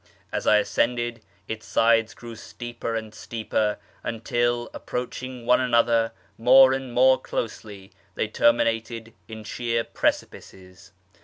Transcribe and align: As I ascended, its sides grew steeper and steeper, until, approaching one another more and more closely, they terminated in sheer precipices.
As 0.31 0.47
I 0.47 0.57
ascended, 0.57 1.21
its 1.47 1.67
sides 1.67 2.15
grew 2.15 2.35
steeper 2.35 2.95
and 2.95 3.13
steeper, 3.13 3.77
until, 4.03 4.71
approaching 4.73 5.45
one 5.45 5.61
another 5.61 6.11
more 6.39 6.73
and 6.73 6.91
more 6.91 7.19
closely, 7.21 7.91
they 8.15 8.27
terminated 8.27 9.13
in 9.27 9.43
sheer 9.43 9.83
precipices. 9.83 10.91